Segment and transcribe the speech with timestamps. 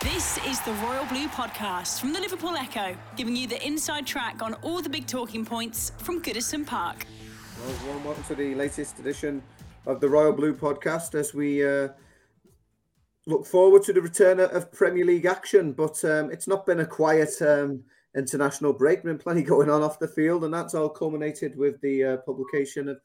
[0.00, 4.42] This is the Royal Blue Podcast from the Liverpool Echo, giving you the inside track
[4.42, 7.06] on all the big talking points from Goodison Park.
[7.60, 9.42] Well, welcome to the latest edition
[9.86, 11.88] of the Royal Blue Podcast as we uh,
[13.26, 15.72] look forward to the return of Premier League action.
[15.72, 17.82] But um, it's not been a quiet um,
[18.16, 19.02] international break.
[19.02, 22.16] There's been plenty going on off the field, and that's all culminated with the uh,
[22.18, 23.00] publication of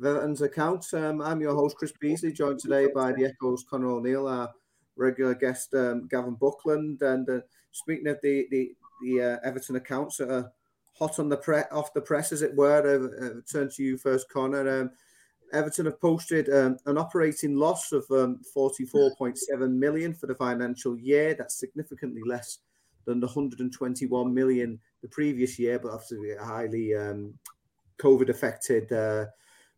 [0.00, 0.94] Everton's accounts.
[0.94, 4.28] Um, I'm your host, Chris Beesley, joined today by the Echo's Connor O'Neill,
[5.00, 7.02] regular guest um, Gavin Buckland.
[7.02, 7.40] And uh,
[7.72, 10.52] speaking of the the, the uh, Everton accounts that are
[10.98, 13.96] hot on the pre- off the press, as it were, I uh, turn to you
[13.96, 14.82] first, Connor.
[14.82, 14.90] Um,
[15.52, 19.36] Everton have posted um, an operating loss of um, 44.7
[19.72, 21.34] million for the financial year.
[21.34, 22.58] That's significantly less
[23.04, 27.34] than the 121 million the previous year, but obviously highly um,
[27.98, 29.26] COVID affected uh,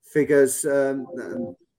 [0.03, 0.65] figures.
[0.67, 1.07] Um,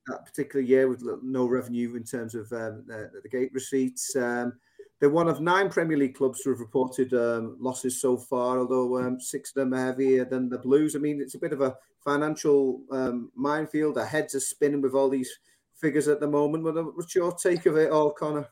[0.07, 4.15] that particular year with no revenue in terms of um, the, the, gate receipts.
[4.15, 4.53] Um,
[4.99, 8.99] they're one of nine Premier League clubs to have reported um, losses so far, although
[8.99, 10.95] um, six of them are heavier than the Blues.
[10.95, 13.97] I mean, it's a bit of a financial um, minefield.
[13.97, 15.31] Our heads are spinning with all these
[15.75, 16.63] figures at the moment.
[16.95, 18.47] What's your take of it all, Connor?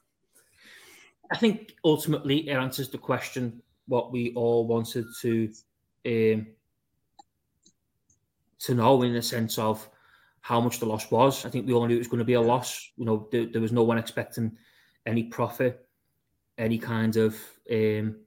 [1.32, 5.52] I think ultimately it answers the question what we all wanted to
[6.06, 6.48] um,
[8.60, 9.90] to know in the sense of
[10.42, 11.46] how much the loss was.
[11.46, 12.92] I think we all knew it was going to be a loss.
[12.98, 14.58] You know, there, there was no one expecting
[15.06, 15.86] any profit,
[16.58, 17.36] any kind of,
[17.72, 18.18] um,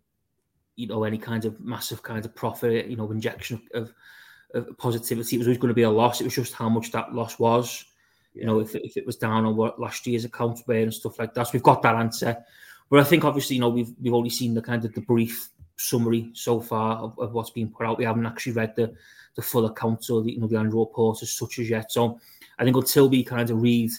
[0.76, 3.92] you know, any kind of massive kind of profit, you know, injection of,
[4.54, 5.36] of positivity.
[5.36, 6.20] It was always going to be a loss.
[6.20, 7.84] It was just how much that loss was.
[8.32, 8.40] Yeah.
[8.40, 11.18] You know, if, if it was down on what last year's accounts were and stuff
[11.18, 11.44] like that.
[11.44, 12.36] So we've got that answer.
[12.90, 15.48] But I think obviously, you know, we've we've only seen the kind of the brief
[15.76, 17.98] summary so far of, of what's been put out.
[17.98, 18.94] We haven't actually read the
[19.34, 21.90] the full accounts or the, you know the annual reports as such as yet.
[21.90, 22.20] So
[22.58, 23.90] I think until we kind of read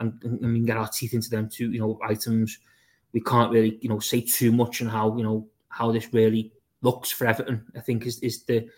[0.00, 2.58] and, and, get our teeth into them two you know items,
[3.12, 6.52] we can't really you know say too much on how you know how this really
[6.82, 7.64] looks for Everton.
[7.76, 8.68] I think is is the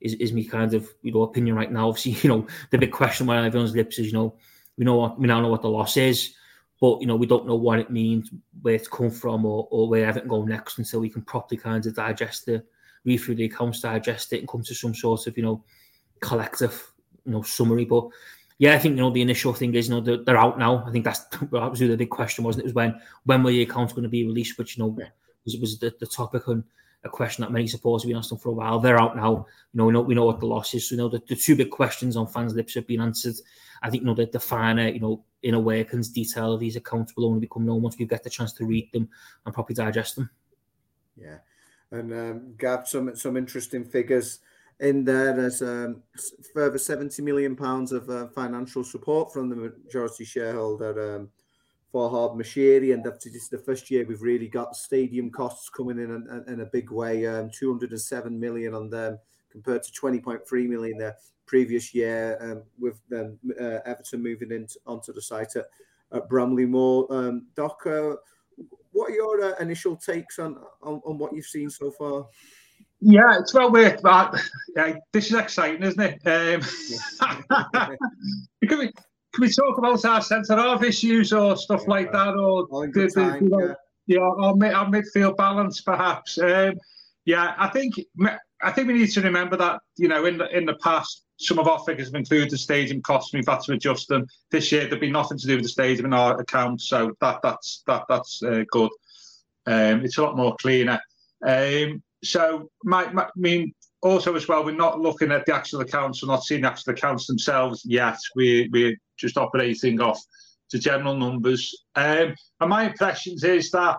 [0.00, 1.88] is, is me kind of you know opinion right now.
[1.88, 4.34] Obviously, you know the big question on everyone's lips is you know
[4.78, 6.34] we know what we now know what the loss is,
[6.82, 9.88] but you know we don't know what it means, where it's come from, or, or
[9.88, 12.64] where Everton go next until we can properly kind of digest the
[13.04, 15.62] read through the accounts, digest it, and come to some sort of you know
[16.18, 16.92] collective
[17.24, 17.84] you know summary.
[17.84, 18.08] But
[18.58, 20.84] yeah, I think you know the initial thing is you know they're, they're out now.
[20.84, 21.20] I think that's
[21.52, 22.66] that was the big question, wasn't it?
[22.66, 24.58] was when when were the accounts going to be released?
[24.58, 24.88] Which you know
[25.44, 26.64] was it was the, the topic and
[27.04, 28.80] a question that many supporters have been asking for a while.
[28.80, 29.46] They're out now.
[29.72, 30.88] You know, we know we know what the loss is.
[30.88, 33.36] So, you know, the, the two big questions on fans' lips have been answered.
[33.82, 37.14] I think you know the, the finer, you know, inner workings detail of these accounts
[37.16, 39.08] will only become known once we get the chance to read them
[39.44, 40.30] and properly digest them.
[41.16, 41.38] Yeah
[41.92, 44.40] and um, Gav some some interesting figures
[44.80, 45.32] in there.
[45.34, 46.02] There's um,
[46.52, 51.28] further 70 million pounds of uh, financial support from the majority shareholder um,
[51.94, 56.10] Farhad Moshiri, and this is the first year we've really got stadium costs coming in
[56.10, 57.26] in, in a big way.
[57.26, 59.18] Um, 207 million on them
[59.50, 61.14] compared to 20.3 million the
[61.46, 65.66] previous year, um, with uh, Everton moving into onto the site at,
[66.12, 67.06] at Bramley-Moore.
[67.10, 68.14] Um, Doc, uh,
[68.92, 72.26] what are your uh, initial takes on, on, on what you've seen so far?
[73.00, 74.40] Yeah, it's well worth that.
[74.76, 76.20] Yeah, this is exciting, isn't it?
[76.24, 76.62] Um,
[78.68, 78.92] can, we,
[79.32, 83.10] can we talk about our centre half issues or stuff yeah, like that, or the,
[83.12, 84.18] time, the, yeah.
[84.18, 86.38] yeah, our, mid, our midfield balance perhaps?
[86.38, 86.74] Um,
[87.24, 87.94] yeah, I think
[88.62, 91.58] I think we need to remember that you know in the in the past some
[91.58, 93.32] of our figures have included the stadium costs.
[93.32, 94.26] We've had to adjust them.
[94.50, 97.40] This year, there'll be nothing to do with the stadium in our account, so that
[97.42, 98.90] that's that that's uh, good.
[99.66, 101.00] Um, it's a lot more cleaner.
[101.46, 105.80] Um, so, my, my, I mean, also as well, we're not looking at the actual
[105.80, 106.22] accounts.
[106.22, 108.18] We're not seeing the actual accounts themselves yet.
[108.36, 110.20] We we're just operating off
[110.70, 111.84] the general numbers.
[111.96, 113.98] Um, and my impressions is that,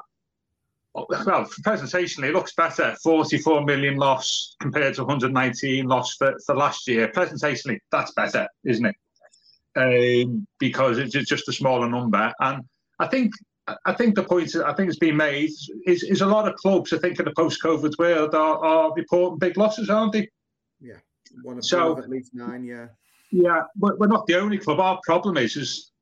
[0.94, 2.96] well, presentationally, it looks better.
[3.02, 7.08] 44 million loss compared to 119 loss for, for last year.
[7.08, 8.96] Presentationally, that's better, isn't it?
[9.76, 12.32] Um, because it's just a smaller number.
[12.40, 12.64] And
[13.00, 13.34] I think
[13.86, 15.52] I think the point I think has been made
[15.86, 19.40] is, is a lot of clubs, I think, in the post-COVID world are, are reporting
[19.40, 20.30] big losses, aren't they?
[20.82, 20.98] Yeah,
[21.44, 22.66] one of, so, at least nine.
[22.66, 22.88] Yeah,
[23.32, 24.82] yeah, we're, we're not the only club.
[24.82, 25.93] Our problem is is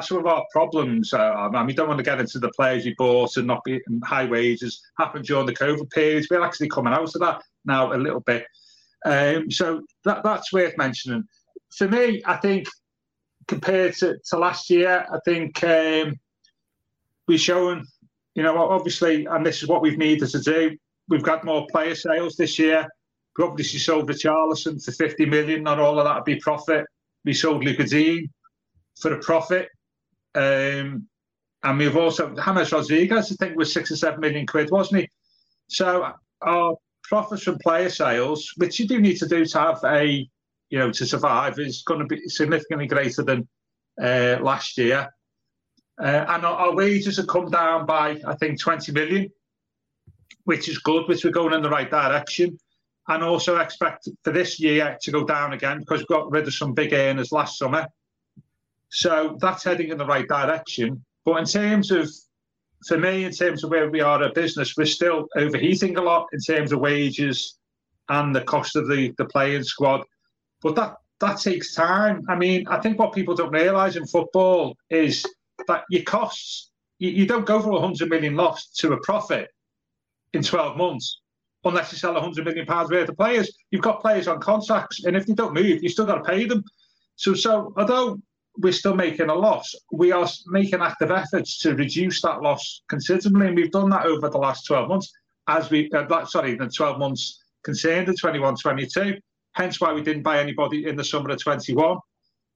[0.00, 1.12] some of our problems.
[1.12, 3.62] Uh, I mean, we don't want to get into the players we bought and not
[3.64, 6.26] be high wages happened during the COVID period.
[6.30, 8.46] We're actually coming out of that now a little bit.
[9.04, 11.24] Um, so that that's worth mentioning.
[11.76, 12.68] For me, I think
[13.46, 15.62] compared to, to last year, I think.
[15.62, 16.18] Um,
[17.28, 17.84] we're showing,
[18.34, 20.76] you know, obviously, and this is what we've needed to do.
[21.08, 22.86] We've got more player sales this year.
[23.36, 25.62] We obviously sold Richarlison for 50 million.
[25.62, 26.86] Not all of that would be profit.
[27.24, 28.28] We sold Lucas Digne
[29.00, 29.68] for a profit.
[30.34, 31.06] Um,
[31.62, 35.08] and we've also, James Rodriguez, I think, was six or seven million quid, wasn't he?
[35.68, 36.12] So
[36.42, 40.28] our profits from player sales, which you do need to do to have a,
[40.70, 43.48] you know, to survive, is going to be significantly greater than
[44.00, 45.08] uh, last year.
[46.00, 49.30] Uh, and our, our, wages have come down by, I think, 20 million,
[50.44, 52.58] which is good, which we're going in the right direction.
[53.08, 56.54] And also expect for this year to go down again because we got rid of
[56.54, 57.86] some big earners last summer.
[58.90, 61.04] So that's heading in the right direction.
[61.24, 62.08] But in terms of,
[62.86, 66.26] for me, in terms of where we are a business, we're still overheating a lot
[66.32, 67.58] in terms of wages
[68.08, 70.02] and the cost of the, the playing squad.
[70.62, 72.22] But that that takes time.
[72.28, 75.24] I mean, I think what people don't realise in football is
[75.66, 79.48] that your costs, you, you don't go from a 100 million loss to a profit
[80.34, 81.20] in 12 months
[81.64, 83.50] unless you sell 100 million pounds worth of players.
[83.70, 86.44] You've got players on contracts, and if they don't move, you still got to pay
[86.44, 86.62] them.
[87.16, 88.20] So, so although
[88.58, 93.48] we're still making a loss, we are making active efforts to reduce that loss considerably,
[93.48, 95.12] and we've done that over the last 12 months.
[95.48, 99.18] As we, uh, sorry, the 12 months concerned the 21, 22.
[99.52, 101.98] Hence why we didn't buy anybody in the summer of 21.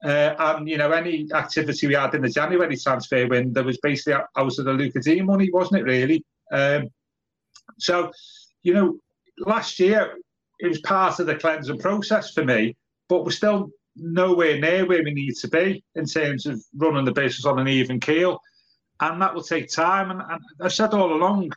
[0.02, 4.14] Uh, and you know, any activity we had in the January transfer window was basically
[4.14, 5.84] out of the Lucas Digne money, wasn't it?
[5.84, 6.24] Really.
[6.52, 6.88] Um,
[7.78, 8.10] so,
[8.62, 8.98] you know,
[9.38, 10.16] last year
[10.58, 12.76] it was part of the cleansing process for me,
[13.08, 13.70] but we're still
[14.00, 17.68] nowhere near where we need to be in terms of running the business on an
[17.68, 18.40] even keel,
[19.00, 20.10] and that will take time.
[20.10, 21.52] And, and I said all along,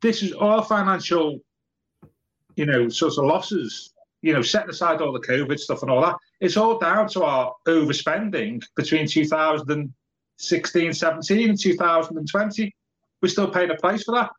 [0.00, 1.40] this is all financial,
[2.56, 3.92] you know, sort of losses
[4.22, 7.24] you know, setting aside all the COVID stuff and all that, it's all down to
[7.24, 12.74] our overspending between 2016, 17 and 2020.
[13.20, 14.30] We're still paying a price for that.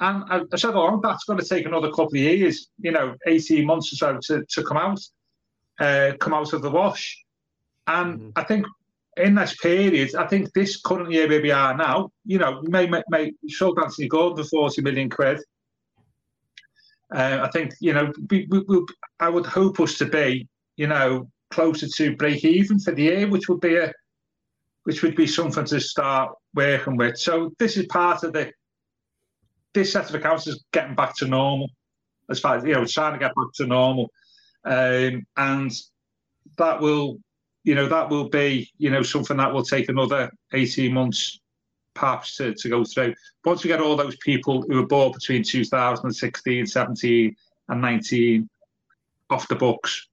[0.00, 3.14] And I, I said along, that's going to take another couple of years, you know,
[3.26, 5.00] 18 months or so to, to come out,
[5.80, 7.22] uh, come out of the wash.
[7.86, 8.30] And mm-hmm.
[8.36, 8.66] I think
[9.16, 12.68] in this period, I think this current year where we are now, you know, we
[12.68, 15.40] may, may, may sold Anthony Gordon for 40 million quid.
[17.14, 18.84] Uh, I think you know we, we, we,
[19.20, 23.28] I would hope us to be you know closer to break even for the year,
[23.28, 23.92] which would be a
[24.82, 27.16] which would be something to start working with.
[27.16, 28.50] So this is part of the
[29.72, 31.68] this set of accounts is getting back to normal
[32.30, 34.10] as far as you know trying to get back to normal,
[34.66, 35.72] um, and
[36.58, 37.18] that will
[37.64, 41.40] you know that will be you know something that will take another eighteen months
[41.94, 43.14] perhaps to, to go through.
[43.44, 47.36] Once we get all those people who were bought between 2016, 17,
[47.68, 48.48] and 19
[49.30, 50.06] off the books.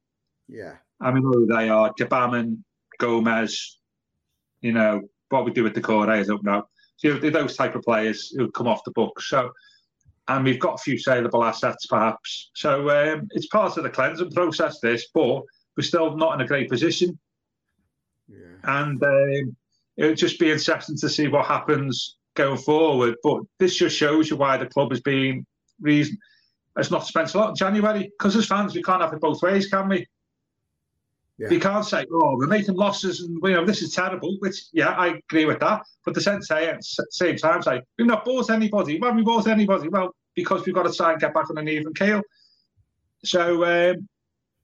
[0.48, 0.76] Yeah.
[1.02, 2.64] I mean, who they are Gbamin,
[2.98, 3.78] Gomez,
[4.62, 6.68] you know, what we do with the core, I don't know.
[6.96, 9.30] So, you know, those type of players who come off the books.
[9.30, 9.52] So,
[10.28, 12.52] and we've got a few saleable assets, perhaps.
[12.56, 15.42] So um, it's part of the cleansing process, this, but
[15.76, 17.20] we're still not in a great position.
[18.28, 18.56] Yeah.
[18.64, 19.56] And um,
[19.98, 23.16] it would just be interesting to see what happens going forward.
[23.24, 25.46] But this just shows you why the club has been
[25.82, 26.18] reason
[26.78, 28.12] has not spent a lot in January.
[28.18, 30.08] Because as fans, we can't have it both ways, can we?
[31.38, 31.50] Yeah.
[31.50, 34.38] We can't say, "Oh, we're making losses," and you know this is terrible.
[34.40, 35.82] Which, yeah, I agree with that.
[36.06, 39.00] But the sense at the same time, say we've not bought anybody.
[39.00, 39.88] Why have we bought anybody?
[39.88, 42.22] Well, because we've got to try and get back on an even keel.
[43.24, 44.08] So um,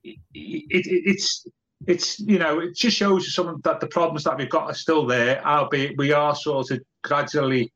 [0.03, 1.47] it, it, it's
[1.88, 4.75] it's you know it just shows you some that the problems that we've got are
[4.75, 7.71] still there, albeit we are sort of gradually,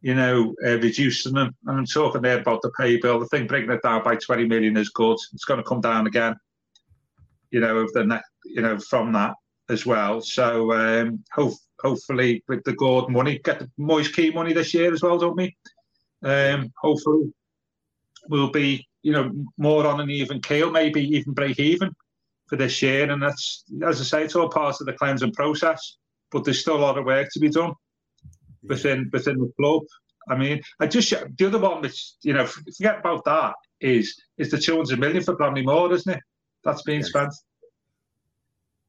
[0.00, 1.54] you know, uh, reducing them.
[1.66, 3.20] And I'm talking there about the pay bill.
[3.20, 5.18] The thing bringing it down by 20 million is good.
[5.32, 6.36] It's going to come down again,
[7.50, 9.34] you know, of the next, you know, from that
[9.68, 10.20] as well.
[10.20, 14.92] So um, hope, hopefully with the Gordon money, get the Moise Kean money this year
[14.92, 15.56] as well, don't we?
[16.24, 17.32] Um, hopefully
[18.28, 21.90] we'll be, you know, more on an even keel, maybe even break even
[22.48, 23.10] for this year.
[23.10, 25.96] And that's, as I say, it's all part of the cleansing process.
[26.30, 27.72] but there's still a lot of work to be done
[28.64, 29.82] within within the club.
[30.28, 34.50] I mean, I just the other one which you know forget about that is is
[34.50, 36.20] the 200 million for Bramley-Moore, isn't it?
[36.64, 37.08] That's being yes.
[37.08, 37.34] spent.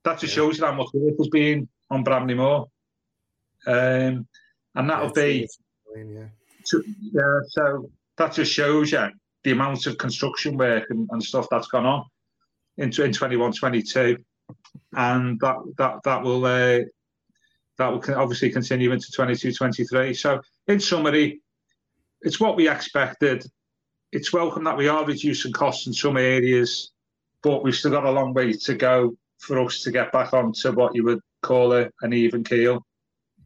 [0.04, 0.44] That just yeah.
[0.44, 2.68] shows you how much work has been on Bramley-Moore,
[3.68, 4.28] um,
[4.76, 5.48] and that'll be
[5.96, 6.26] yeah.
[6.66, 7.40] To, yeah.
[7.48, 9.08] So that just shows you
[9.44, 12.06] the amount of construction work and, and stuff that's gone on
[12.78, 14.18] in, in 21, 22.
[14.96, 16.80] and that that that will uh,
[17.78, 20.14] that will obviously continue into 22, 23.
[20.14, 21.42] So in summary,
[22.22, 23.46] it's what we expected.
[24.12, 26.92] It's welcome that we are reducing costs in some areas,
[27.44, 30.72] but we've still got a long way to go for us to get back onto
[30.72, 32.86] what you would call a, an even keel.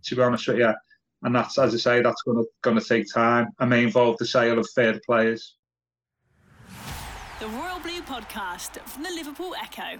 [0.05, 0.73] To be honest with you,
[1.21, 4.17] and that's as I say, that's going to going to take time and may involve
[4.17, 5.55] the sale of third players.
[7.39, 9.99] The Royal Blue Podcast from the Liverpool Echo.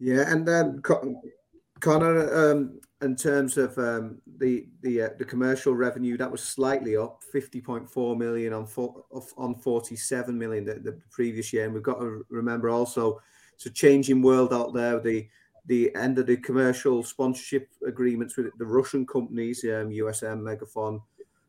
[0.00, 0.82] Yeah, and then
[1.80, 6.96] Connor, um, in terms of um, the the uh, the commercial revenue, that was slightly
[6.96, 9.04] up, fifty point four million on four,
[9.36, 13.20] on forty seven million the, the previous year, and we've got to remember also
[13.54, 15.00] it's a changing world out there.
[15.00, 15.28] The
[15.66, 21.02] the end of the commercial sponsorship agreements with the Russian companies, um, USM, Megafon,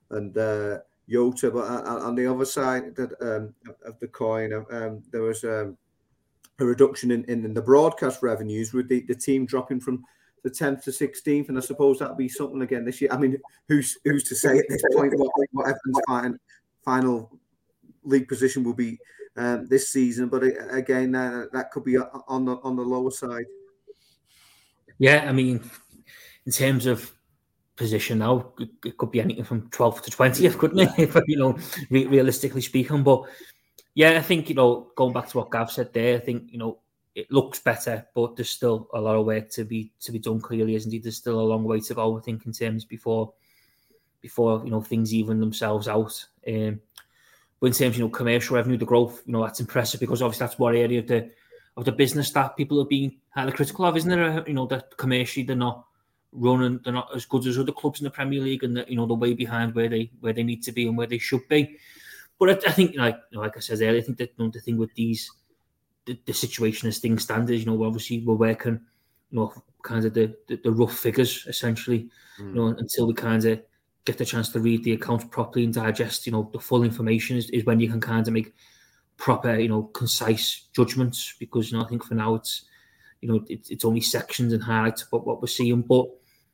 [0.09, 0.79] and uh,
[1.09, 1.53] Yota.
[1.53, 3.53] But uh, on the other side um,
[3.85, 5.77] of the coin, um, there was um,
[6.61, 10.03] a reduction in, in, the broadcast revenues with the, the team dropping from
[10.43, 11.49] the 10th to 16th.
[11.49, 13.11] And I suppose that'll be something again this year.
[13.11, 13.37] I mean,
[13.67, 16.37] who's who's to say at this point what, what Everton's final,
[16.83, 17.39] final
[18.03, 18.99] league position will be
[19.37, 20.29] um, this season?
[20.29, 23.45] But again, uh, that could be on the on the lower side.
[24.97, 25.61] Yeah, I mean,
[26.45, 27.13] in terms of
[27.75, 28.53] position now,
[28.85, 30.89] it could be anything from 12th to 20th, couldn't it?
[30.97, 31.57] If, you know,
[31.89, 33.01] realistically speaking.
[33.01, 33.23] But
[33.93, 36.57] yeah, I think you know, going back to what Gav said there, I think you
[36.57, 36.79] know
[37.13, 40.39] it looks better, but there's still a lot of work to be to be done.
[40.39, 41.03] Clearly, isn't it?
[41.03, 42.17] There's still a long way to go.
[42.17, 43.33] I think in terms before
[44.21, 46.25] before you know things even themselves out.
[46.47, 46.79] Um,
[47.59, 50.47] but in terms, you know, commercial revenue, the growth, you know, that's impressive because obviously
[50.47, 51.29] that's one area of the
[51.77, 54.43] of the business that people are being highly critical of, isn't there?
[54.47, 55.85] You know, that commercially they're not
[56.31, 58.95] running, they're not as good as other clubs in the Premier League, and that you
[58.95, 61.47] know they're way behind where they where they need to be and where they should
[61.49, 61.77] be.
[62.41, 64.59] But I, I think, like like I said earlier, I think that you know, the
[64.59, 65.29] thing with these,
[66.07, 68.81] the, the situation as things stand is, you know, obviously we're working,
[69.29, 72.47] you know, kind of the, the, the rough figures essentially, mm.
[72.47, 73.61] you know, until we kind of
[74.05, 77.37] get the chance to read the accounts properly and digest, you know, the full information
[77.37, 78.55] is, is when you can kind of make
[79.17, 81.35] proper, you know, concise judgments.
[81.39, 82.65] Because you know, I think for now it's,
[83.21, 86.07] you know, it, it's only sections and highlights of what, what we're seeing, but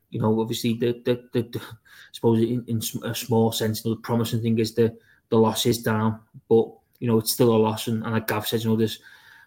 [0.10, 3.92] you know, obviously the the, the, the I suppose in, in a small sense, you
[3.92, 4.98] know, the promising thing is the
[5.30, 6.20] the loss is down,
[6.50, 6.70] but
[7.00, 7.88] you know it's still a loss.
[7.88, 9.00] And, and like Gav says, you know, there's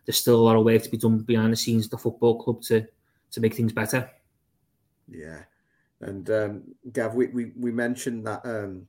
[0.06, 2.62] there's still a lot of work to be done behind the scenes the football club
[2.62, 2.86] to
[3.32, 4.10] to make things better.
[5.08, 5.42] Yeah,
[6.00, 8.86] and um, Gav, we, we we mentioned that um,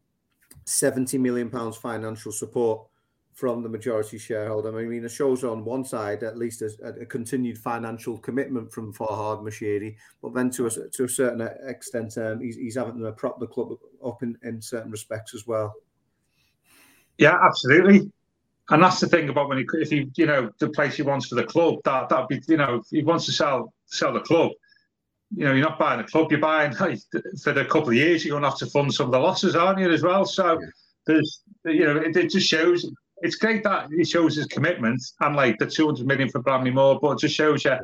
[0.65, 2.87] seventy million pounds financial support
[3.33, 4.77] from the majority shareholder.
[4.77, 6.69] I mean, it shows on one side at least a,
[7.01, 12.17] a continued financial commitment from Farhad Moshiri, but then to a, to a certain extent,
[12.17, 13.71] um, he's, he's having to prop the club
[14.05, 15.73] up in, in certain respects as well.
[17.21, 18.11] Yeah, absolutely.
[18.71, 21.27] And that's the thing about when he, if he, you know, the place he wants
[21.27, 24.21] for the club, that that be, you know, if he wants to sell sell the
[24.21, 24.51] club,
[25.35, 26.97] you know, you're not buying a club, you're buying like,
[27.43, 29.55] for the couple of years, you're going to have to fund some of the losses,
[29.55, 30.25] aren't you, as well?
[30.25, 30.67] So yeah.
[31.05, 32.89] there's, you know, it, it, just shows.
[33.17, 37.11] It's great that he shows his commitment and like the 200 million for Bramley-Moore, but
[37.11, 37.81] it just shows you yeah.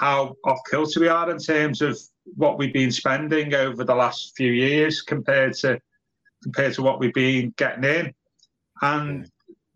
[0.00, 1.96] how off kilter we are in terms of
[2.34, 5.80] what we've been spending over the last few years compared to
[6.42, 8.12] compared to what we've been getting in.
[8.82, 9.30] And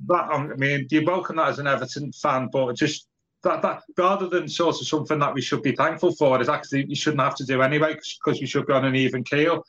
[0.07, 3.07] that, I mean, you welcome that as an Everton fan, but just
[3.43, 6.87] that, that rather than sort of something that we should be thankful for, is actually
[6.87, 9.65] you shouldn't have to do anyway because we should be on an even keel.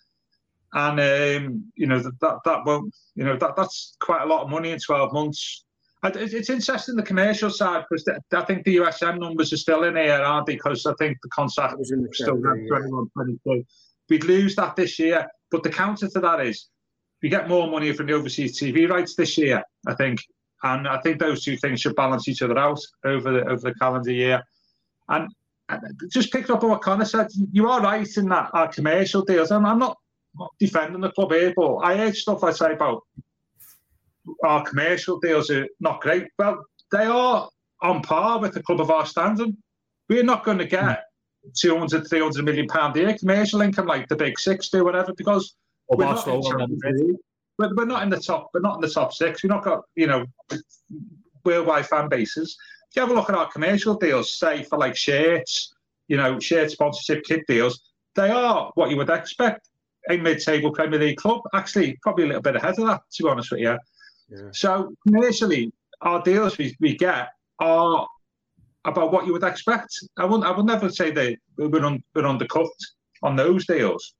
[0.73, 4.43] And um, you know that, that that won't, you know that that's quite a lot
[4.43, 5.63] of money in twelve months.
[6.03, 10.21] It's interesting the commercial side because I think the USM numbers are still in here,
[10.21, 10.53] aren't they?
[10.53, 12.67] Because I think the contract the still yeah.
[12.67, 13.65] 21, 22.
[14.09, 16.67] We'd lose that this year, but the counter to that is
[17.25, 20.19] we get more money from the overseas TV rights this year, I think,
[20.61, 23.73] and I think those two things should balance each other out over the over the
[23.73, 24.43] calendar year.
[25.09, 25.33] And
[26.11, 27.29] just picked up on what Connor said.
[27.51, 29.49] You are right in that our commercial deals.
[29.49, 29.97] I'm, I'm not,
[30.35, 33.01] not defending the club here, but I heard stuff I say about
[34.43, 36.27] our commercial deals are not great.
[36.37, 37.49] Well, they are
[37.81, 39.49] on par with the club of our standard.
[40.09, 41.05] We're not going to get
[41.43, 41.49] hmm.
[41.59, 45.55] 200, 300 million pound a year commercial income like the big six do, whatever, because
[45.89, 46.25] we're not,
[47.57, 48.49] we're, we're not in the top.
[48.53, 49.43] We're not in the top six.
[49.43, 50.25] We've not got you know
[51.43, 52.57] worldwide fan bases.
[52.89, 55.73] If you have a look at our commercial deals, say for like shirts,
[56.07, 57.81] you know, shirt sponsorship kit deals,
[58.15, 59.69] they are what you would expect
[60.09, 61.41] a mid-table Premier League club.
[61.53, 63.77] Actually, probably a little bit ahead of that, to be honest with you.
[64.29, 64.37] Yeah.
[64.51, 68.07] So commercially, our deals we, we get are
[68.85, 69.97] about what you would expect.
[70.17, 72.67] I wouldn't I would never say they we're, we're undercut
[73.23, 74.13] on those deals.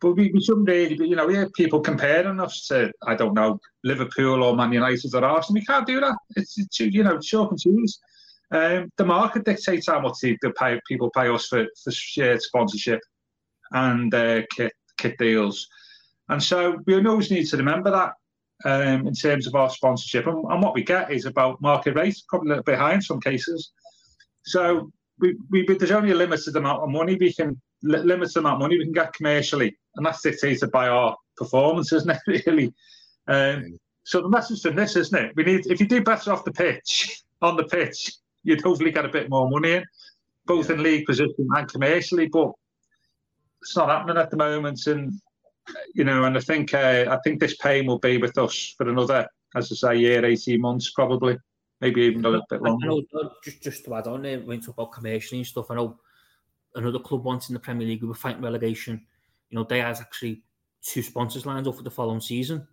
[0.00, 3.34] But we, we shouldn't really, you know, we have people comparing us to, I don't
[3.34, 5.60] know, Liverpool or Man United or Arsenal.
[5.60, 6.16] We can't do that.
[6.36, 8.00] It's, it's you know, chalk and cheese.
[8.50, 13.00] Um, the market dictates how much the, pay, people pay us for, for shared sponsorship
[13.70, 15.68] and uh, kit, kit deals.
[16.28, 18.12] And so we always need to remember that
[18.64, 20.26] um, in terms of our sponsorship.
[20.26, 23.72] And, and, what we get is about market rate, probably a little in some cases.
[24.44, 28.60] So we, we, there's only a limited amount of money we can limited amount of
[28.60, 32.44] money we can get commercially, and that's dictated by our performance, isn't it?
[32.46, 32.72] Really.
[33.28, 35.32] Um, so the message from this, isn't it?
[35.36, 38.12] We need if you do better off the pitch on the pitch,
[38.44, 39.84] you'd hopefully get a bit more money in,
[40.46, 40.76] both yeah.
[40.76, 42.28] in league position and commercially.
[42.28, 42.52] But
[43.60, 45.12] it's not happening at the moment, and
[45.94, 48.88] you know, and I think uh, I think this pain will be with us for
[48.88, 51.38] another, as I say, year, eighteen months probably,
[51.80, 52.88] maybe even a little bit longer.
[52.88, 53.02] Know,
[53.44, 56.00] just just to add on there, when you talk about commercially and stuff, I know
[56.74, 59.00] another club once in the Premier League who were fighting relegation.
[59.50, 60.42] You know, they had actually
[60.82, 62.66] two sponsors lined up for the following season.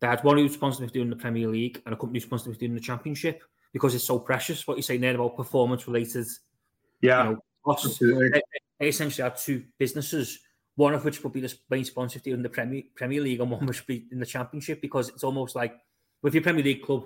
[0.00, 2.54] They had one who was responsible for doing the Premier League and a company responsible
[2.54, 3.42] for doing the Championship
[3.72, 4.66] because it's so precious.
[4.66, 6.26] What you're saying there about performance related,
[7.02, 7.98] yeah, you know, costs.
[7.98, 8.42] They,
[8.78, 10.40] they essentially had two businesses
[10.80, 13.66] one of which would be the main sponsor in the Premier Premier League, and one
[13.66, 15.78] which would be in the Championship, because it's almost like
[16.22, 17.04] with your Premier League club,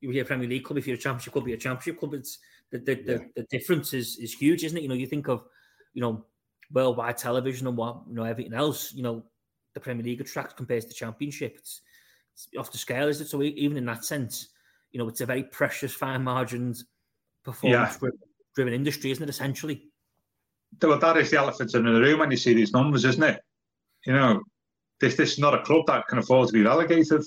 [0.00, 0.78] you're a Premier League club.
[0.78, 2.14] If you're a Championship club, you're a Championship club.
[2.14, 2.38] It's
[2.70, 3.04] the the, yeah.
[3.04, 4.82] the, the, difference is is huge, isn't it?
[4.82, 5.44] You know, you think of
[5.94, 6.24] you know
[6.72, 8.92] worldwide television and what you know everything else.
[8.92, 9.24] You know,
[9.74, 11.56] the Premier League attracts compared to the Championship.
[11.58, 11.82] It's,
[12.34, 13.28] it's off the scale, is it?
[13.28, 14.48] So even in that sense,
[14.90, 16.86] you know, it's a very precious, fine margins,
[17.44, 18.08] performance yeah.
[18.54, 19.28] driven industry, isn't it?
[19.28, 19.92] Essentially
[20.80, 23.40] well, that is the elephant in the room when you see these numbers, isn't it?
[24.06, 24.42] You know,
[25.00, 27.24] this this is not a club that can afford to be relegated.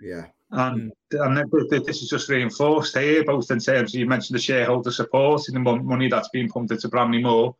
[0.00, 0.26] Yeah.
[0.50, 1.22] And hmm.
[1.22, 5.48] and this is just reinforced here, both in terms of, you mentioned the shareholder support
[5.48, 7.56] and the money that's being pumped into Bramley Moore.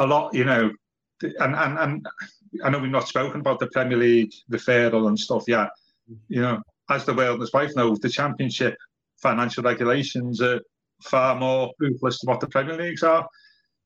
[0.00, 0.70] A lot, you know,
[1.22, 2.06] and, and and
[2.64, 5.68] I know we've not spoken about the Premier League referral and stuff yet.
[6.28, 8.76] You know, as the world and his wife knows, the Championship
[9.22, 10.60] financial regulations are
[11.02, 13.28] far more ruthless than what the Premier Leagues are.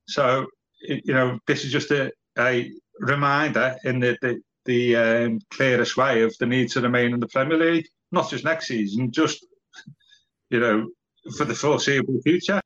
[0.07, 0.47] So
[0.81, 6.21] you know, this is just a, a reminder in the the, the um, clearest way
[6.21, 9.45] of the need to remain in the Premier League, not just next season, just
[10.49, 10.89] you know,
[11.37, 12.61] for the foreseeable future.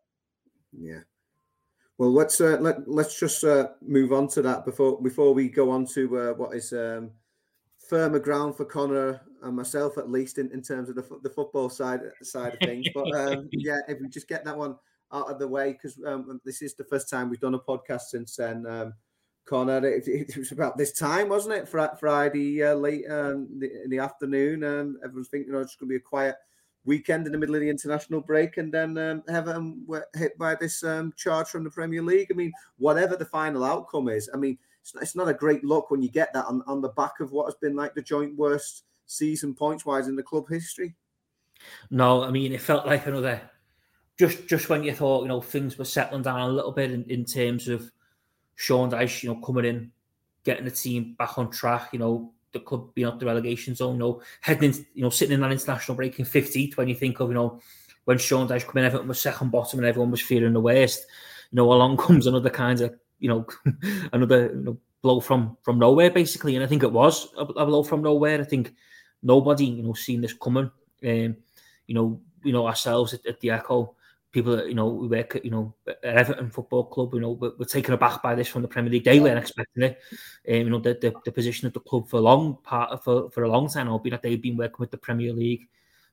[0.71, 1.01] Yeah.
[1.99, 5.69] Well, let's uh, let let's just uh, move on to that before before we go
[5.69, 7.11] on to uh, what is um,
[7.77, 11.69] firmer ground for Connor and myself, at least in, in terms of the the football
[11.69, 12.87] side side of things.
[12.95, 14.77] But um, yeah, if we just get that one
[15.11, 18.03] out of the way because um, this is the first time we've done a podcast
[18.03, 18.65] since then.
[18.65, 18.93] Um,
[19.43, 21.67] Connor, it, it, was about this time, wasn't it?
[21.67, 24.63] Fr- Friday uh, late um, the, in the afternoon.
[24.63, 26.35] Um, everyone's thinking, oh, it's going to be a quiet
[26.85, 30.55] weekend in the middle of the international break, and then um, Everton were hit by
[30.55, 32.27] this um, charge from the Premier League.
[32.31, 35.91] I mean, whatever the final outcome is, I mean, it's, it's not a great look
[35.91, 38.35] when you get that on, on the back of what has been like the joint
[38.37, 40.95] worst season points wise in the club history.
[41.89, 43.41] No, I mean, it felt like another
[44.17, 47.03] just just when you thought you know things were settling down a little bit in,
[47.05, 47.89] in terms of
[48.55, 49.91] Sean Dyche, you know, coming in,
[50.43, 53.93] getting the team back on track, you know, the club being up the relegation zone,
[53.93, 56.95] you know, heading, in, you know, sitting in that international break in 50th when you
[56.95, 57.59] think of, you know,
[58.05, 61.05] when Sean Dyche came in, everyone was second bottom and everyone was fearing the worst.
[61.51, 63.45] You know, along comes another kind of, you know,
[64.13, 66.55] another you know, blow from from nowhere, basically.
[66.55, 68.41] And I think it was a, a blow from nowhere.
[68.41, 68.73] I think
[69.21, 70.71] nobody, you know, seen this coming.
[71.03, 71.37] Um,
[71.87, 73.95] you know, you know, ourselves at, at the Echo,
[74.31, 77.31] people that you know we work at you know at Everton Football Club, you know,
[77.31, 79.03] we're, we're taken aback by this from the Premier League.
[79.03, 79.99] They weren't expecting it.
[80.47, 83.29] Um, you know, the, the, the position of the club for a long part for,
[83.31, 85.67] for a long time, or be that they've been working with the Premier League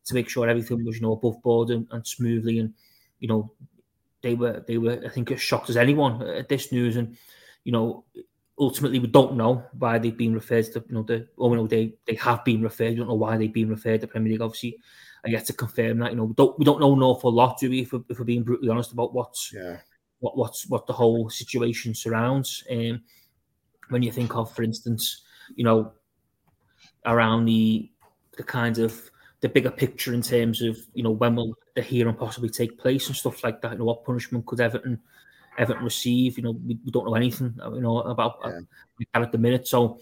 [0.05, 2.73] to make sure everything was you know above board and, and smoothly, and
[3.21, 3.53] you know
[4.23, 7.17] they were they were I think as shocked as anyone at this news, and
[7.65, 8.05] you know
[8.59, 10.85] ultimately we don't know why they've been referred to.
[10.89, 12.91] You know, the oh no, they they have been referred.
[12.91, 14.43] We don't know why they've been referred to Premier League.
[14.43, 14.79] Obviously,
[15.27, 16.13] I get to confirm that.
[16.13, 17.81] You know, we don't we don't know an awful lot, do we?
[17.81, 19.79] If we're, if we're being brutally honest about what's yeah.
[20.21, 22.65] what what's what the whole situation surrounds.
[22.71, 23.03] Um,
[23.89, 25.23] when you think of, for instance,
[25.55, 25.93] you know,
[27.05, 27.91] around the
[28.37, 29.11] the kind of
[29.41, 33.09] the bigger picture in terms of you know when will the hearing possibly take place
[33.09, 33.73] and stuff like that.
[33.73, 35.01] You know, what punishment could Everton
[35.59, 36.37] Everton receive?
[36.39, 38.61] You know, we, we don't know anything you know about yeah.
[39.15, 39.67] uh, at the minute.
[39.67, 40.01] So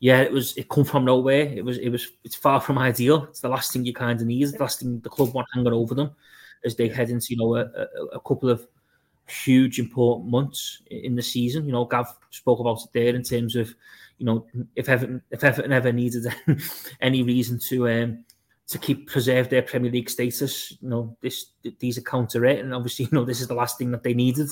[0.00, 1.42] yeah, it was it come from nowhere.
[1.42, 3.24] It was it was it's far from ideal.
[3.24, 4.42] It's the last thing you kind of need.
[4.42, 6.10] It's the last thing the club want hanging over them
[6.64, 8.66] as they head into you know a, a, a couple of
[9.26, 11.66] huge important months in the season.
[11.66, 13.74] You know, Gav spoke about it there in terms of
[14.18, 16.32] you know if Everton if Everton ever needed
[17.00, 18.24] any reason to um
[18.68, 20.76] to keep preserve their Premier League status.
[20.80, 21.46] You know, this
[21.80, 24.14] these are counter it, and obviously, you know, this is the last thing that they
[24.14, 24.48] needed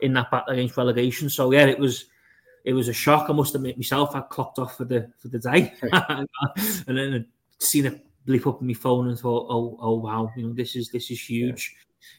[0.00, 1.30] in that battle against relegation.
[1.30, 2.06] So yeah, it was
[2.64, 3.28] it was a shock.
[3.28, 5.72] I must admit myself, I clocked off for the for the day,
[6.86, 7.26] and then
[7.58, 10.76] seen it bleep up on my phone and thought, oh oh wow, you know, this
[10.76, 11.74] is this is huge.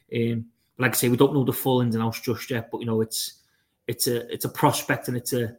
[0.10, 0.34] Yeah.
[0.34, 0.46] Um,
[0.78, 2.88] like I say, we don't know the full ins and outs just yet, but you
[2.88, 3.42] know, it's
[3.88, 5.56] it's a it's a prospect and it's a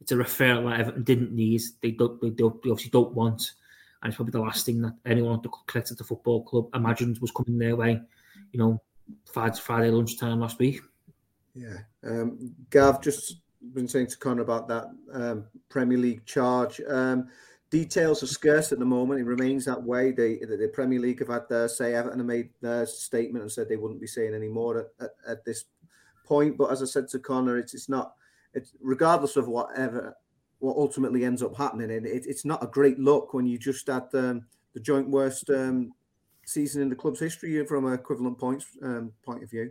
[0.00, 1.62] it's a referral that Everton didn't need.
[1.80, 3.52] They don't they, don't, they obviously don't want
[4.04, 7.18] and it's probably the last thing that anyone at the collected the football club imagined
[7.20, 7.98] was coming their way.
[8.52, 8.82] You know,
[9.32, 10.82] Friday, Friday lunchtime last week.
[11.54, 13.36] Yeah, um, Gav just
[13.72, 16.80] been saying to Connor about that um, Premier League charge.
[16.88, 17.28] Um,
[17.70, 19.20] details are scarce at the moment.
[19.20, 20.12] It remains that way.
[20.12, 21.94] They, the, the Premier League have had their say.
[21.94, 25.10] Everton have made their statement and said they wouldn't be saying any more at, at,
[25.26, 25.64] at this
[26.24, 26.56] point.
[26.56, 28.14] But as I said to Connor, it's, it's not.
[28.52, 30.16] It's regardless of whatever
[30.60, 31.90] what ultimately ends up happening.
[31.90, 35.50] And it, it's not a great look when you just had um, the joint worst
[35.50, 35.92] um,
[36.46, 39.70] season in the club's history from an equivalent points um, point of view.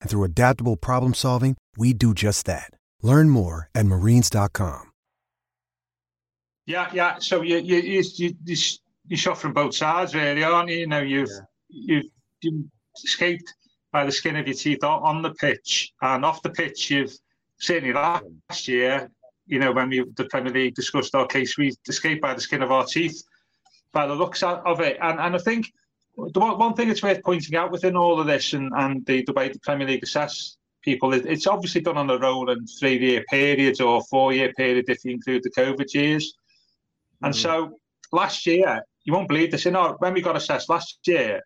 [0.00, 2.70] And through adaptable problem solving, we do just that.
[3.02, 4.88] Learn more at marines.com.
[6.66, 7.18] Yeah, yeah.
[7.18, 8.34] So you you you you,
[9.06, 10.80] you shot from both sides, really, aren't you?
[10.80, 11.96] You know, you've yeah.
[11.96, 12.04] you've,
[12.42, 12.64] you've
[13.02, 13.54] escaped
[13.90, 17.16] by the skin of your teeth on the pitch, and off the pitch, you've
[17.58, 19.10] certainly last year,
[19.46, 22.62] you know, when we the Premier League discussed our case, we escaped by the skin
[22.62, 23.22] of our teeth
[23.92, 24.98] by the looks of it.
[25.00, 25.72] And and I think
[26.18, 29.22] the one, one thing that's worth pointing out within all of this and, and the,
[29.24, 33.24] the way the Premier League assess people, it's obviously done on a rolling three year
[33.30, 36.34] period or four year period if you include the COVID years.
[37.22, 37.36] And mm.
[37.36, 37.78] so
[38.12, 41.40] last year, you won't believe this, in our when we got assessed last year,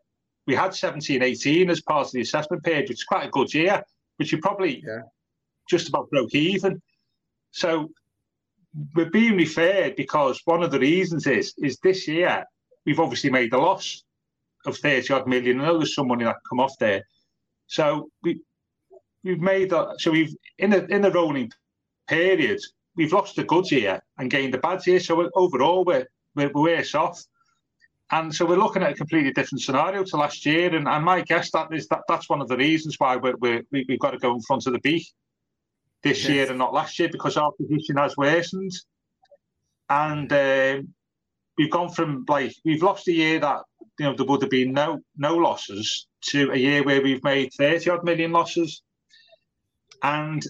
[0.47, 3.53] we had 17 18 as part of the assessment period, which is quite a good
[3.55, 3.83] year,
[4.17, 5.03] which you probably yeah
[5.69, 6.81] just about broke even.
[7.51, 7.91] So
[8.95, 12.45] we're being referred because one of the reasons is is this year
[12.87, 14.03] we've obviously made a loss
[14.67, 15.61] of 30 odd million.
[15.61, 17.03] I know there's some money that come off there.
[17.67, 18.41] So we
[19.25, 21.51] we've made that so we've in the in the rolling
[22.09, 22.61] period,
[22.97, 25.01] we've lost the good year and gained the bad year.
[25.01, 27.23] So overall we're we're, we're worse off.
[28.11, 30.75] And so we're looking at a completely different scenario to last year.
[30.75, 33.63] And, and my guess that is that that's one of the reasons why we're, we're,
[33.73, 35.07] we, have got to go in front of the beak
[36.03, 36.29] this yes.
[36.29, 38.73] year and not last year because our position has worsened.
[39.89, 40.95] And um,
[41.57, 43.63] we've gone from like we've lost a year that
[43.99, 47.53] you know there would have been no no losses to a year where we've made
[47.55, 48.83] 30 odd million losses.
[50.03, 50.45] And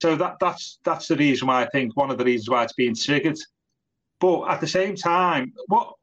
[0.00, 2.72] so that that's that's the reason why I think one of the reasons why it's
[2.72, 3.38] being triggered.
[4.20, 5.94] But at the same time, what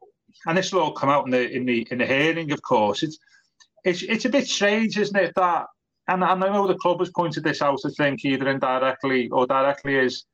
[0.45, 3.03] and this will all come out in the in the in the hearing, of course.
[3.03, 3.17] It's
[3.83, 5.67] it's it's a bit strange, isn't it, that
[6.07, 9.45] and, and I know the club has pointed this out, I think, either indirectly or
[9.45, 10.25] directly, is,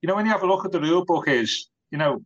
[0.00, 2.22] you know, when you have a look at the rule book is, you know,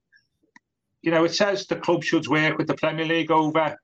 [1.02, 3.76] you know, it says the club should work with the Premier League over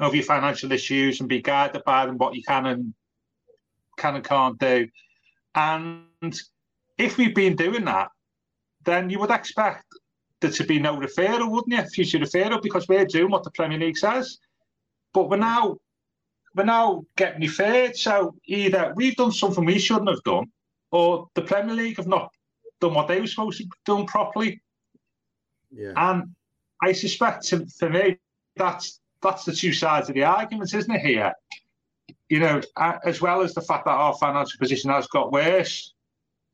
[0.00, 2.94] over your financial issues and be guided by them what you can and
[3.96, 4.88] can and can't do.
[5.54, 6.40] And
[6.98, 8.08] if we've been doing that,
[8.84, 9.84] then you would expect
[10.40, 11.90] there to be no referral, wouldn't you?
[11.90, 14.38] Future referral, because we're doing what the Premier League says.
[15.12, 15.78] But we're now
[16.54, 17.96] we're now getting referred.
[17.96, 20.46] So either we've done something we shouldn't have done,
[20.92, 22.30] or the Premier League have not
[22.80, 24.60] done what they were supposed to have done properly.
[25.70, 25.92] Yeah.
[25.96, 26.34] And
[26.82, 28.18] I suspect to, for me,
[28.56, 31.00] that's that's the two sides of the argument, isn't it?
[31.00, 31.32] Here,
[32.28, 32.60] you know,
[33.04, 35.94] as well as the fact that our financial position has got worse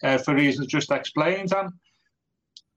[0.03, 1.71] uh, for reasons just explained, and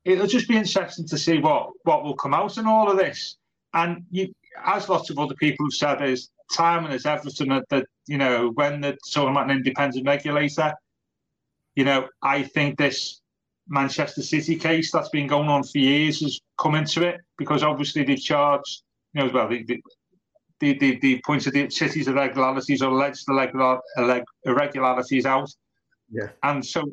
[0.03, 3.37] it'll just be interesting to see what what will come out in all of this.
[3.73, 4.33] And you,
[4.65, 7.49] as lots of other people have said, is timing is everything.
[7.49, 10.73] That, that you know, when they're talking about an independent regulator,
[11.75, 13.21] you know, I think this
[13.69, 18.03] Manchester City case that's been going on for years has come into it because obviously
[18.03, 19.63] they charged, you know, as well, the,
[20.59, 23.25] the, the, the points of the City's irregularities or alleged
[24.45, 25.49] irregularities out.
[26.09, 26.29] Yeah.
[26.43, 26.83] And so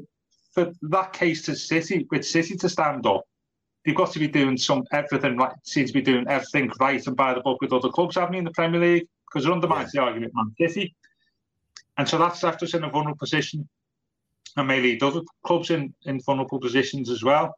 [0.52, 3.22] for that case to City, with City to stand up,
[3.84, 7.16] they've got to be doing some everything right, seems to be doing everything right and
[7.16, 9.06] by the book with other clubs, haven't in the Premier League?
[9.30, 10.00] Because it undermines yeah.
[10.00, 10.94] the argument, Man City.
[11.96, 13.68] And so that's left us in a vulnerable position
[14.56, 17.54] and may lead other clubs in, in vulnerable positions as well.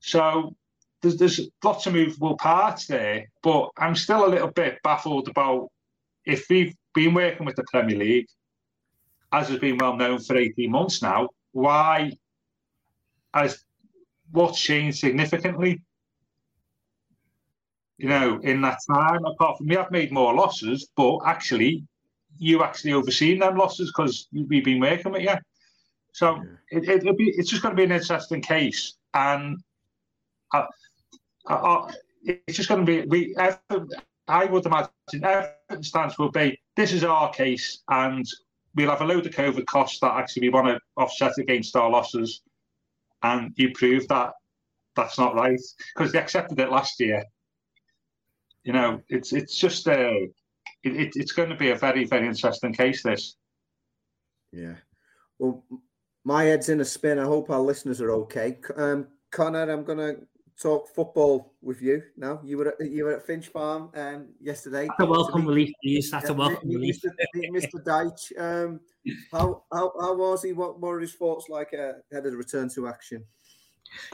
[0.00, 0.54] So
[1.00, 5.68] there's, there's lots of movable parts there, but I'm still a little bit baffled about
[6.24, 8.26] if we've been working with the Premier League,
[9.32, 12.12] as has been well known for 18 months now, why
[13.34, 13.64] has
[14.30, 15.82] what's changed significantly?
[17.98, 21.84] You know, in that time, apart from me, I've made more losses, but actually,
[22.38, 25.34] you actually overseen them losses because we've been working with you.
[26.12, 26.80] So yeah.
[26.92, 29.58] it, will be, it's just going to be an interesting case, and
[30.52, 30.66] I,
[31.46, 31.90] I, I,
[32.24, 33.36] it's just going to be we.
[34.28, 34.90] I would imagine
[35.24, 38.24] every stance will be this is our case, and
[38.74, 41.90] we'll have a load of COVID costs that actually we want to offset against our
[41.90, 42.42] losses,
[43.22, 44.34] and you prove that
[44.94, 45.60] that's not right
[45.94, 47.24] because they accepted it last year.
[48.64, 50.26] You know, it's it's just a uh,
[50.84, 53.02] it, it's going to be a very very interesting case.
[53.02, 53.36] This.
[54.52, 54.74] Yeah.
[55.38, 55.64] Well,
[56.24, 57.18] my head's in a spin.
[57.18, 58.58] I hope our listeners are okay.
[58.76, 60.16] Um, Connor, I'm going to
[60.60, 62.40] talk football with you now.
[62.44, 64.86] You were at, you were at Finch Farm um, yesterday.
[64.86, 66.10] That's a welcome relief, please.
[66.10, 67.00] That's a welcome relief.
[67.36, 67.82] Mr.
[67.82, 68.80] Dyche, um,
[69.32, 70.52] how, how how was he?
[70.52, 73.24] What were his thoughts like uh, ahead of the return to action?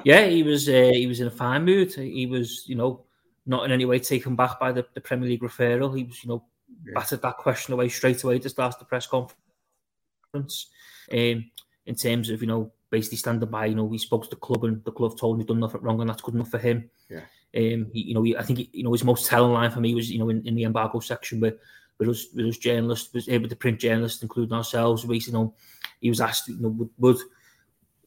[0.04, 1.92] Yeah, he was uh, he was in a fine mood.
[1.94, 3.04] He was, you know,
[3.46, 5.96] not in any way taken back by the, the Premier League referral.
[5.96, 6.44] He was, you know,
[6.84, 6.92] yeah.
[6.94, 10.70] battered that question away straight away just start the press conference.
[11.12, 11.50] Um,
[11.88, 13.66] in terms of you know basically standing by.
[13.66, 15.80] You know, he spoke to the club and the club told him he'd done nothing
[15.80, 16.88] wrong and that's good enough for him.
[17.10, 17.22] Yeah.
[17.56, 19.94] Um, he, you know, he, I think you know his most telling line for me
[19.94, 21.54] was you know in, in the embargo section where
[21.98, 25.04] with us, with us journalists, was able to print journalists, including ourselves.
[25.04, 25.54] We, you know,
[26.00, 27.16] he was asked, you know, would, would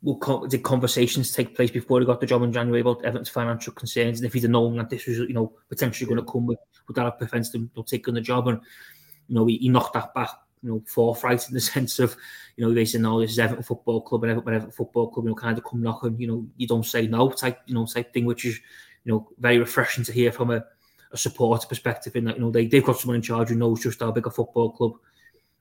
[0.03, 3.73] would did conversations take place before he got the job in January about Everton's financial
[3.73, 6.47] concerns, and if he'd have known that this was, you know, potentially going to come,
[6.47, 8.47] with, would that have prevented him from taking the job?
[8.47, 8.59] And
[9.27, 10.31] you know, he, he knocked that back
[10.63, 12.15] you know, forthright in the sense of,
[12.55, 15.25] you know, they say, no, this is Everton Football Club and Everton, Everton Football Club,
[15.25, 17.85] you know, kind of come knocking, you know, you don't say no type, you know,
[17.85, 18.59] type thing, which is,
[19.03, 20.63] you know, very refreshing to hear from a,
[21.11, 23.81] a supporter perspective in that, you know, they, they've got someone in charge who knows
[23.81, 24.93] just how big a football club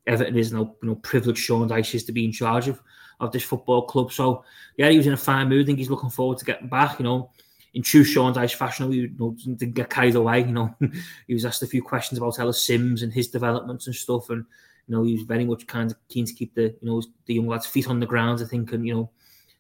[0.07, 2.81] Everton is now, you know, privileged Sean Dyche is to be in charge of,
[3.21, 4.13] of this football club.
[4.13, 4.45] So,
[4.77, 5.65] yeah, he was in a fine mood.
[5.65, 7.31] I think he's looking forward to getting back, you know,
[7.75, 10.41] in true Sean Dyche fashion, he you know, didn't get carried away.
[10.41, 10.75] You know,
[11.27, 14.45] he was asked a few questions about Ellis Sims and his developments and stuff, and
[14.91, 17.35] you know, he was very much kind of keen to keep the, you know, the
[17.35, 19.11] young lads' feet on the ground, I think, and, you know,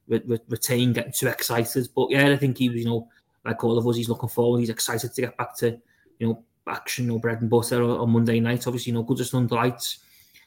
[0.08, 1.88] re- re- retain, getting too excited.
[1.94, 3.08] But yeah, I think he was, you know,
[3.44, 4.58] like all of us, he's looking forward.
[4.58, 5.78] He's excited to get back to,
[6.18, 8.66] you know, action or bread and butter on Monday night.
[8.66, 10.00] Obviously, you know, Goodison under lights.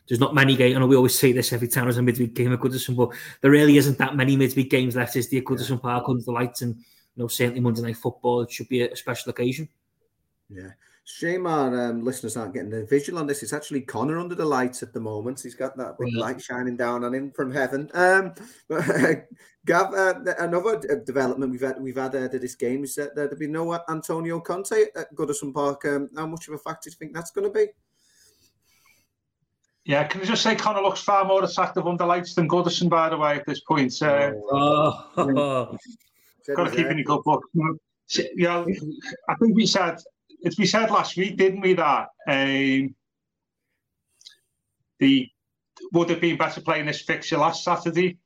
[0.05, 0.75] There's not many games.
[0.75, 3.11] I know we always say this every time there's a midweek game at Goodison, but
[3.39, 5.15] there really isn't that many midweek games left.
[5.15, 8.41] Is the Goodison Park under the lights, and you know, certainly Monday night football.
[8.41, 9.69] It should be a special occasion.
[10.49, 10.71] Yeah.
[11.05, 13.43] Shame our um, listeners aren't getting the visual on this.
[13.43, 15.41] It's actually Connor under the lights at the moment.
[15.41, 16.19] He's got that yeah.
[16.19, 17.89] light shining down on him from heaven.
[17.93, 18.33] Um,
[18.69, 19.15] but, uh,
[19.65, 23.35] Gav, uh, another development we've had we've had uh, to this game is that there'll
[23.35, 25.83] be no Antonio Conte at Goodison Park.
[25.83, 27.67] Um, how much of a factor do you think that's going to be?
[29.83, 33.09] Yeah, can I just say Connor looks far more attractive under lights than Goodison, by
[33.09, 33.93] the way, at this point.
[34.01, 35.77] Uh, oh.
[36.55, 37.43] got to keep in a good book.
[38.35, 38.63] Yeah,
[39.29, 39.97] I think we said
[40.45, 42.95] as we said last week, didn't we, that um,
[44.99, 45.29] the
[45.91, 48.17] would have been better playing this fixture last Saturday,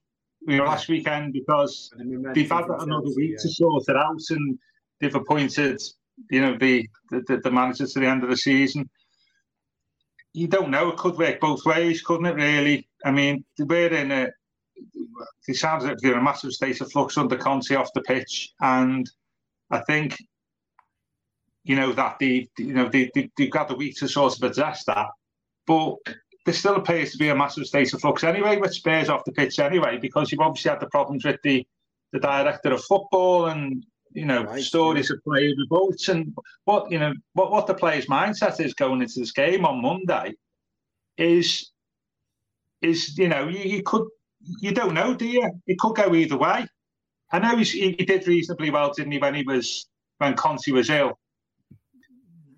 [0.41, 1.91] you know, last weekend because
[2.33, 3.37] they've had another week yeah.
[3.41, 4.57] to sort it out and
[4.99, 5.81] they've appointed,
[6.29, 8.89] you know, the, the the manager to the end of the season.
[10.33, 12.35] You don't know; it could work both ways, couldn't it?
[12.35, 14.29] Really, I mean, we're in a.
[15.47, 18.53] It sounds like they're in a massive state of flux under Conte off the pitch,
[18.61, 19.09] and
[19.71, 20.17] I think
[21.67, 24.43] you know, that they, you know, they, they, they've got the week to sort of
[24.43, 25.07] address that.
[25.65, 25.97] But
[26.45, 29.33] there still appears to be a massive state of flux anyway, with Spurs off the
[29.33, 31.67] pitch anyway, because you've obviously had the problems with the,
[32.13, 34.63] the director of football and, you know, right.
[34.63, 39.01] stories of player revolts and what, you know, what, what the player's mindset is going
[39.01, 40.35] into this game on Monday
[41.17, 41.71] is,
[42.81, 44.07] is, you know, you, you could,
[44.61, 45.51] you don't know, do you?
[45.67, 46.65] It could go either way.
[47.29, 50.89] I know he, he did reasonably well, didn't he, when he was, when Conte was
[50.89, 51.19] ill.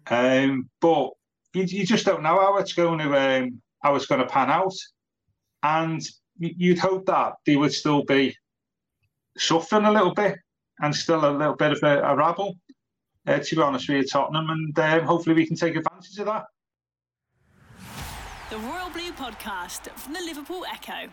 [0.10, 1.12] Um, but
[1.54, 4.50] you, you just don't know how it's going to um, how it's going to pan
[4.50, 4.74] out,
[5.63, 6.02] and
[6.38, 8.36] you'd hope that they would still be
[9.38, 10.38] suffering a little bit
[10.80, 12.56] and still a little bit of a, a rabble.
[13.28, 16.26] Uh, to be honest with you, Tottenham, and um, hopefully we can take advantage of
[16.26, 16.45] that.
[18.50, 21.12] The Royal Blue Podcast from the Liverpool Echo.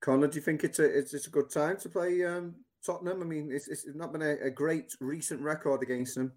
[0.00, 3.22] Connor, do you think it's a it's, it's a good time to play um, Tottenham?
[3.22, 6.32] I mean, it's, it's not been a, a great recent record against them.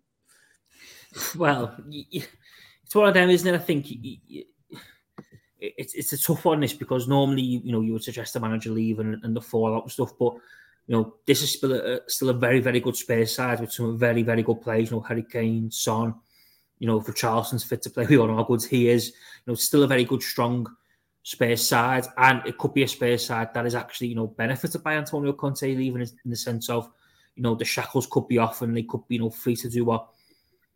[1.35, 3.55] Well, it's one of them, isn't it?
[3.55, 3.87] I think
[5.59, 8.69] it's it's a tough one, this because normally you know you would suggest the manager
[8.69, 10.33] leave and, and the fallout and stuff, but
[10.87, 13.97] you know this is still a, still a very very good Spurs side with some
[13.97, 14.91] very very good players.
[14.91, 16.15] You know, Harry Kane, Son.
[16.79, 19.07] You know, for Richarlison's fit to play, we all know how good he is.
[19.07, 20.67] You know, still a very good strong
[21.27, 24.81] Spurs side, and it could be a Spurs side that is actually you know benefited
[24.81, 26.89] by Antonio Conte leaving in the sense of
[27.35, 29.69] you know the shackles could be off and they could be you know free to
[29.69, 30.07] do what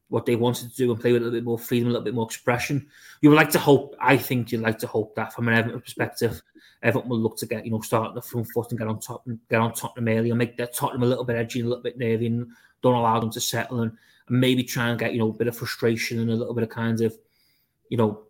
[0.09, 2.03] what they wanted to do and play with a little bit more freedom, a little
[2.03, 2.85] bit more expression.
[3.21, 5.79] You would like to hope, I think you'd like to hope that from an Everton
[5.79, 6.41] perspective,
[6.83, 9.25] Everton will look to get, you know, start the front foot and get on top
[9.25, 11.69] and get on Tottenham early and make their Tottenham a little bit edgy and a
[11.69, 12.47] little bit nervy and
[12.83, 13.93] don't allow them to settle and,
[14.27, 16.65] and maybe try and get, you know, a bit of frustration and a little bit
[16.65, 17.17] of kind of,
[17.87, 18.23] you know,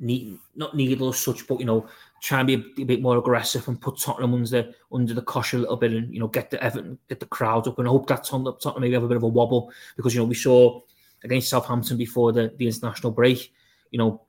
[0.00, 1.88] need not needle such, but you know,
[2.20, 5.22] try and be a, a, bit more aggressive and put Tottenham under the under the
[5.22, 7.88] cosh a little bit, and you know, get the Everton, get the crowd up, and
[7.88, 10.34] hope that Tottenham, Tottenham maybe have a bit of a wobble because you know we
[10.34, 10.80] saw
[11.24, 13.52] against Southampton before the, the international break,
[13.90, 14.22] you know,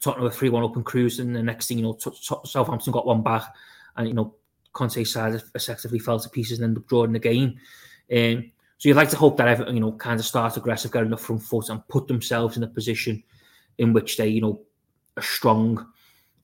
[0.00, 2.36] Tottenham were three one up and cruising, and the next thing you know, t- t-
[2.44, 3.54] Southampton got one back,
[3.96, 4.34] and you know,
[4.72, 7.58] Conte's side effectively fell to pieces and ended up drawing the game.
[8.14, 11.08] Um, so you'd like to hope that Everton, you know, kind of start aggressive, get
[11.08, 13.22] the front foot, and put themselves in a position
[13.78, 14.60] in which they, you know,
[15.16, 15.86] are strong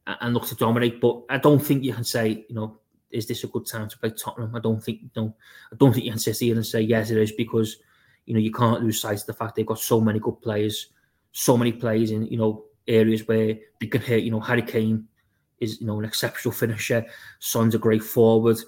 [0.06, 1.00] and look to dominate.
[1.00, 2.78] But I don't think you can say, you know,
[3.10, 4.54] is this a good time to play Tottenham?
[4.54, 5.34] I don't think no,
[5.72, 7.78] I don't think you can sit here and say yes, it is because
[8.26, 10.88] you know you can't lose sight of the fact they've got so many good players,
[11.32, 14.24] so many players in you know areas where they can hit.
[14.24, 15.06] You know, Harry Kane
[15.60, 17.04] is you know an exceptional finisher.
[17.38, 18.58] Son's a great forward.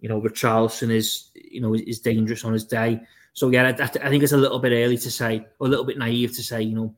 [0.00, 3.00] You know, Richarlison is you know is dangerous on his day.
[3.32, 5.84] So yeah, I, I think it's a little bit early to say, or a little
[5.84, 6.94] bit naive to say, you know,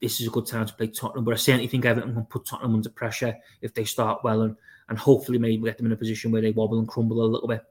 [0.00, 1.24] this is a good time to play Tottenham.
[1.24, 4.56] But I certainly think Everton can put Tottenham under pressure if they start well and,
[4.88, 7.48] and hopefully maybe get them in a position where they wobble and crumble a little
[7.48, 7.64] bit.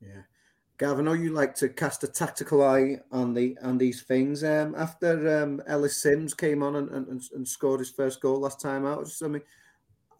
[0.00, 0.22] Yeah.
[0.78, 4.42] Gav, I know you like to cast a tactical eye on the on these things.
[4.42, 8.60] Um, after um, Ellis Simms came on and, and, and scored his first goal last
[8.60, 9.42] time out, just I mean,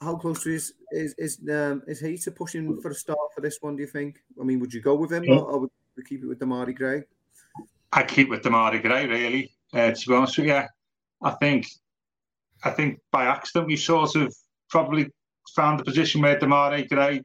[0.01, 3.59] how close is is is um, is he to pushing for a start for this
[3.61, 3.77] one?
[3.77, 4.23] Do you think?
[4.41, 6.77] I mean, would you go with him or, or would you keep it with Demarai
[6.77, 7.03] Gray?
[7.93, 9.53] I keep with Demarai Gray, really.
[9.73, 10.63] Uh, to be honest with you,
[11.23, 11.69] I think
[12.65, 14.35] I think by accident we sort of
[14.69, 15.11] probably
[15.55, 17.23] found the position where Demarai Gray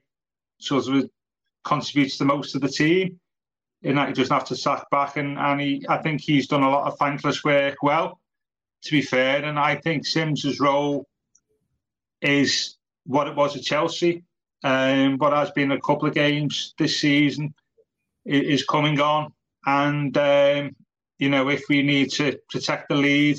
[0.59, 1.09] sort of
[1.63, 3.19] contributes the most to the team.
[3.83, 6.63] In that he doesn't have to sack back, and, and he, I think he's done
[6.63, 8.19] a lot of thankless work well,
[8.81, 9.45] to be fair.
[9.45, 11.07] And I think Simms's role
[12.19, 14.23] is what it was at Chelsea,
[14.63, 17.53] um, what has been a couple of games this season
[18.25, 19.31] is coming on.
[19.67, 20.75] And, um,
[21.19, 23.37] you know, if we need to protect the lead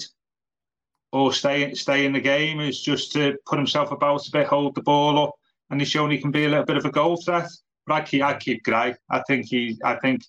[1.12, 4.74] or stay stay in the game is just to put himself about a bit, hold
[4.74, 5.34] the ball up,
[5.70, 7.48] and he's shown he can be a little bit of a goal threat.
[7.86, 8.94] But I keep I keep Gray.
[9.10, 10.22] I think he I think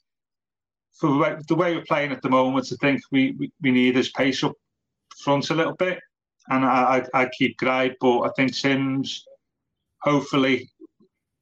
[0.99, 4.09] for the way, we're playing at the moment, I think we, we, we need his
[4.09, 4.51] pace up
[5.23, 5.99] front a little bit,
[6.49, 7.95] and I I, I keep Gray.
[7.99, 9.25] But I think Simms
[10.01, 10.69] hopefully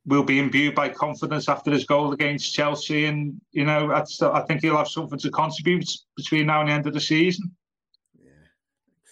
[0.06, 4.42] will be imbued by confidence after his goal against Chelsea, and you know I, I
[4.42, 7.56] think he'll have something to contribute between now and the end of the season.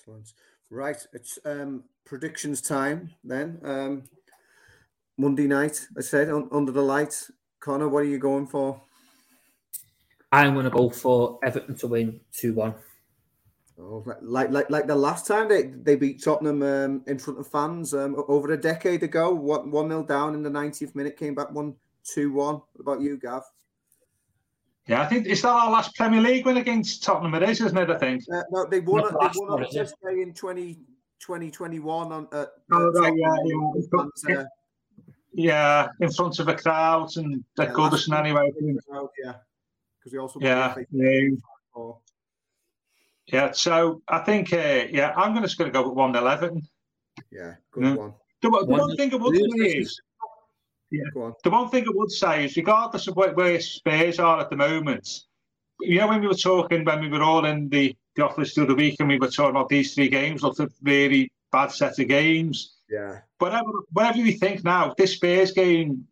[0.05, 0.33] Excellent.
[0.69, 3.59] Right, it's um, predictions time then.
[3.63, 4.03] Um,
[5.17, 7.31] Monday night, I said, un- under the lights.
[7.59, 8.79] Connor, what are you going for?
[10.31, 12.75] I'm going to go for Everton to win 2 1.
[13.77, 17.47] Oh, like like like the last time they, they beat Tottenham um, in front of
[17.47, 21.35] fans um, over a decade ago, one one nil down in the 90th minute, came
[21.35, 22.61] back one two one.
[22.73, 23.43] What about you, Gav?
[24.87, 27.33] Yeah, I think is that our last Premier League win against Tottenham?
[27.33, 27.89] It is, isn't it?
[27.89, 28.23] I think.
[28.31, 29.01] Uh, no, they won.
[29.01, 30.75] Not they won on Test Day in 20,
[31.19, 32.27] 2021 on.
[32.31, 34.37] Uh, oh, right, yeah, yeah.
[34.39, 34.45] uh,
[35.33, 38.51] yeah, in front of a crowd and at yeah, Goodison anyway.
[38.87, 39.33] Crowd, yeah,
[39.99, 40.39] because we also.
[40.39, 40.75] Yeah.
[40.91, 41.29] Yeah.
[43.25, 43.51] yeah.
[43.53, 46.61] So I think, uh, yeah, I'm just going to go with one eleven.
[47.31, 47.95] Yeah, good yeah.
[47.95, 48.13] one.
[48.41, 49.99] The, the one, one thing I would is
[50.91, 51.31] yeah.
[51.43, 55.07] The one thing I would say is, regardless of where, Spurs are at the moment,
[55.81, 58.63] you know, when we were talking, when we were all in the, the office the
[58.63, 61.99] other week and we were talking about these three games, looked at really bad set
[61.99, 62.75] of games.
[62.89, 63.19] Yeah.
[63.39, 66.07] Whatever, whatever we think now, this Spurs game,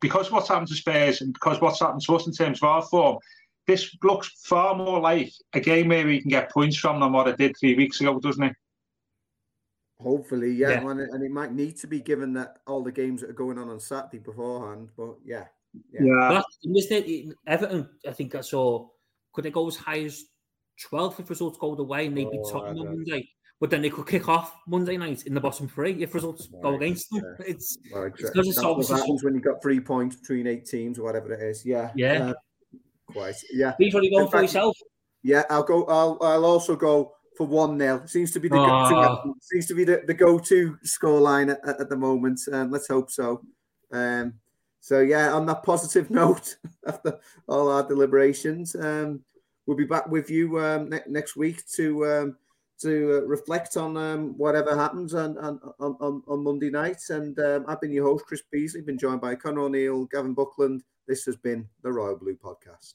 [0.00, 2.82] because what's happened to Spurs and because what's happened to us in terms of our
[2.82, 3.18] form,
[3.66, 7.28] this looks far more like a game where we can get points from than what
[7.28, 8.56] it did three weeks ago, doesn't it?
[10.02, 10.90] Hopefully, yeah, yeah.
[10.90, 13.58] And, and, it might need to be given that all the games that are going
[13.58, 14.88] on on Saturday beforehand.
[14.96, 15.44] But yeah,
[15.92, 16.40] yeah.
[16.64, 17.22] yeah.
[17.46, 18.88] Everton, I think I saw.
[19.32, 20.24] Could it go as high as
[20.88, 23.28] twelve if results go the way and they'd be oh, Tottenham on Monday?
[23.60, 26.62] But then they could kick off Monday night in the bottom three if results right.
[26.62, 27.22] go against them.
[27.22, 27.46] Yeah.
[27.46, 30.98] It's, well, it's because it's what happens when you've got three points between eight teams
[30.98, 31.64] or whatever it is.
[31.66, 32.34] Yeah, yeah, uh,
[33.12, 33.34] quite.
[33.52, 34.78] Yeah, He's already going for yourself.
[35.22, 35.84] Yeah, I'll go.
[35.84, 36.16] I'll.
[36.22, 38.90] I'll also go for one 0 Seems to be the oh.
[38.90, 42.38] go-to, seems to be the, the go-to scoreline at, at the moment.
[42.52, 43.40] Um, let's hope so.
[43.90, 44.34] Um,
[44.80, 47.18] so yeah, on that positive note, after
[47.48, 49.24] all our deliberations, um,
[49.64, 52.36] we'll be back with you um, ne- next week to um,
[52.82, 57.00] to uh, reflect on um, whatever happens on, on, on, on Monday night.
[57.08, 60.82] And um, I've been your host, Chris Beesley, been joined by Connor O'Neill, Gavin Buckland.
[61.08, 62.94] This has been the Royal Blue Podcast.